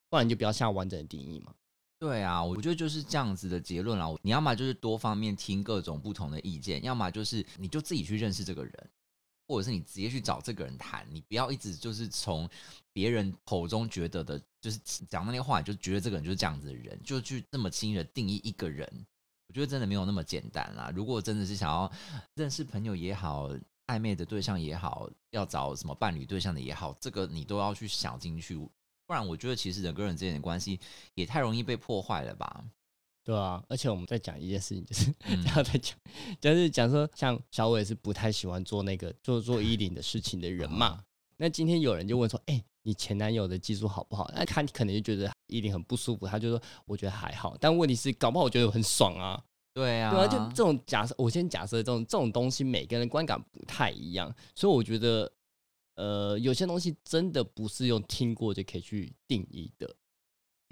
[0.09, 1.53] 不然就不要下完整的定义嘛。
[1.99, 4.07] 对啊，我觉得就是这样子的结论啦。
[4.21, 8.89] 你要么就是多方面听各种不同的意见，要么就是你就自己去认识这个人。
[9.47, 12.49] 或者是你直接去找这个人谈，你不要一直就是从
[12.91, 14.79] 别人口中觉得的，就是
[15.09, 18.87] 讲那些话，就觉得这个人就是这样子的人，就去那么轻易的定义一个人。
[19.47, 20.91] 我觉得真的没有那么简单啦。
[20.95, 21.91] 如果真的是想要
[22.33, 23.49] 认识朋友也好，
[23.87, 28.55] 暧昧的对象也好，要找什么伴侣对象的也好，这个你都要去想进去，
[29.05, 30.79] 不然我觉得其实人跟人之间的关系
[31.13, 32.63] 也太容易被破坏了吧。
[33.23, 35.13] 对啊，而且我们在讲一件事情，就是
[35.45, 35.97] 然后再讲，
[36.41, 41.03] 就是讲说，像小伟是不太喜欢做那个做做衣领的事情的人嘛。
[41.37, 44.29] 那今天有人就问说，哎，你前男友的技术好不好？
[44.35, 47.55] 那他可能就觉得衣领很不舒服，他就说，我觉得还好。
[47.59, 49.41] 但问题是，搞不好我觉得很爽啊。
[49.73, 55.31] 对啊，对啊，就这种假设，我先假设这种这种东西，每个人观感不太一样，所以我觉得，
[55.95, 59.95] 呃，有些东西真的不是用听过就可以去定义的。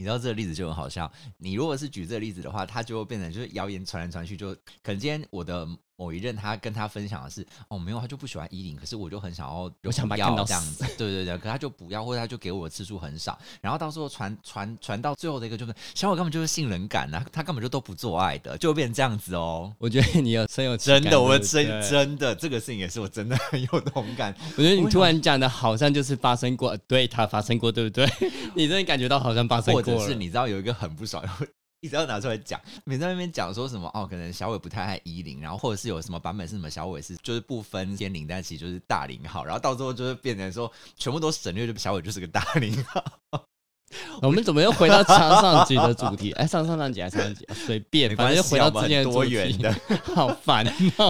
[0.02, 1.12] 你知道这个例子就很好笑。
[1.38, 5.68] 你如果是举这个例子的话，它就会变成就是谣言传来传去，就可能今天我的。
[6.02, 19.72] 某一任他跟他分享的是哦没有他就不喜欢衣领，可是我就很想要我想要这样子，对对对，可他就不要或者他就给我的次数很少，然后到时候传传传到最后的一个就是小伙根本就是信任感呐，他根本就都不做爱的，就变成这样子哦。
[19.78, 24.36] 我觉得你有深有真的，我真真的这个事情也是我真的很有同感。
[24.58, 28.10] 我觉得你突然讲的好像就是发生过，对他发生过，对不对？
[28.56, 31.24] 你真的感觉到好像发生过，或者是你知道有一个很不爽。
[31.82, 43.04] 一直要拿出来讲，每在那边讲说什么哦，可能小伟不太爱衣领，然后或者是有什么版本是什么小伟是就是不分天领，但其实就是大领号，然后到最后就是变成说全部都省略，就小伟就是个大领号。
[44.22, 46.32] 我们怎么又回到上上集的主题？
[46.34, 47.48] 哎，上上上集还是上上集？
[47.54, 49.74] 随便，反正就回到之前多元的，
[50.16, 50.66] 好烦。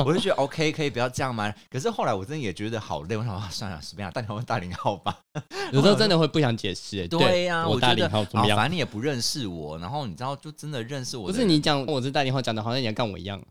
[0.05, 1.53] 我就觉得 OK，可以不要这样吗？
[1.71, 5.17] 可是后来我真的也觉得好累，我想算了，随便啊，大领号大领号吧。
[5.71, 7.07] 有时候真的会不想解释。
[7.07, 8.57] 对呀，我大领号怎么样？
[8.57, 11.27] 反正你也不认识我，然后你知道，就真的认识我。
[11.27, 13.41] 不是你讲我是大领号，讲的好像你要干我一样。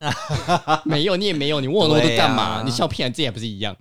[0.84, 2.62] 没有，你也没有，你问我我都干嘛？
[2.64, 3.74] 你笑屁自己也不是一样。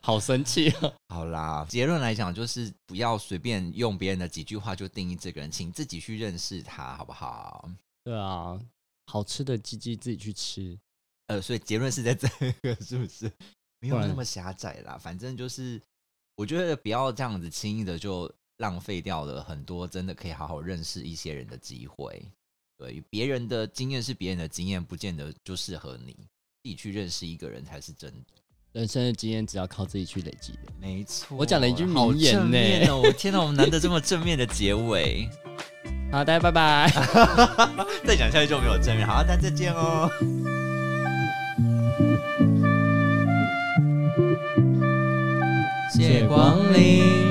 [0.00, 0.90] 好生气啊！
[1.10, 7.68] 好啦，结论来讲就是不要随便用别人的几句话就定义这个人，请自己去认识他，好不好？
[8.04, 8.56] 对啊，
[9.06, 10.78] 好吃的鸡鸡自己去吃。
[11.26, 12.28] 呃，所以结论是在这
[12.62, 13.28] 个，是不是？
[13.80, 15.82] 没有那么狭窄啦，反正就是，
[16.36, 22.24] 我觉得不要这样子轻易的就浪费掉了很多真的可以好好认识一些人的机会。
[22.78, 26.12] 对，别人的经验是别人的经验，不见得就适合你。
[26.62, 28.39] 自己去认识一个人才是真的。
[28.72, 30.58] 人生的经验只要靠自己去累积的。
[30.80, 32.96] 没错，我讲了一句好名言呢！
[32.96, 35.28] 我天哪，我们难得这么正面的结尾，
[36.12, 36.88] 好，大家拜拜。
[38.06, 39.04] 再讲下去就没有正面。
[39.06, 40.08] 好，大家再见哦。
[45.92, 47.29] 谢光临。